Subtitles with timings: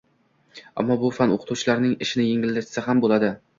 [0.83, 3.35] Ammo bu fan o‘qituvchilarining ishini yengillatsa ham bo‘ladi.